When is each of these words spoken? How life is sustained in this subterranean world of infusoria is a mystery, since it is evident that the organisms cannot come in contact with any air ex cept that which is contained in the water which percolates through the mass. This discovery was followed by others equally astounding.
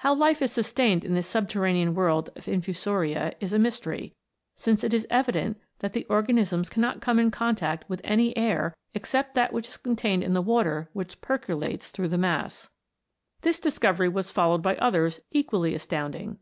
How 0.00 0.14
life 0.14 0.42
is 0.42 0.52
sustained 0.52 1.02
in 1.02 1.14
this 1.14 1.26
subterranean 1.26 1.94
world 1.94 2.28
of 2.36 2.46
infusoria 2.46 3.32
is 3.40 3.54
a 3.54 3.58
mystery, 3.58 4.14
since 4.54 4.84
it 4.84 4.92
is 4.92 5.06
evident 5.08 5.58
that 5.78 5.94
the 5.94 6.04
organisms 6.10 6.68
cannot 6.68 7.00
come 7.00 7.18
in 7.18 7.30
contact 7.30 7.88
with 7.88 8.02
any 8.04 8.36
air 8.36 8.76
ex 8.94 9.08
cept 9.08 9.32
that 9.32 9.50
which 9.50 9.70
is 9.70 9.76
contained 9.78 10.22
in 10.22 10.34
the 10.34 10.42
water 10.42 10.90
which 10.92 11.22
percolates 11.22 11.88
through 11.90 12.08
the 12.08 12.18
mass. 12.18 12.68
This 13.40 13.58
discovery 13.60 14.10
was 14.10 14.30
followed 14.30 14.60
by 14.62 14.76
others 14.76 15.22
equally 15.32 15.74
astounding. 15.74 16.38